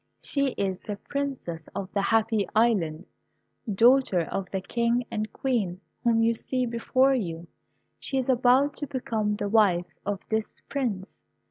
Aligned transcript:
She 0.23 0.53
is 0.57 0.79
the 0.79 0.95
Princess 0.95 1.67
of 1.75 1.93
the 1.93 2.01
Happy 2.01 2.47
Island, 2.55 3.05
daughter 3.71 4.21
of 4.21 4.49
the 4.49 4.59
King 4.59 5.05
and 5.11 5.31
Queen 5.31 5.79
whom 6.03 6.23
you 6.23 6.33
see 6.33 6.65
before 6.65 7.13
you. 7.13 7.45
She 7.99 8.17
is 8.17 8.27
about 8.27 8.73
to 8.77 8.87
become 8.87 9.33
the 9.33 9.47
wife 9.47 9.93
of 10.03 10.19
this 10.27 10.59
Prince. 10.69 11.21